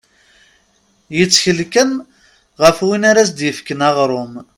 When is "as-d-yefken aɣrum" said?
3.23-4.33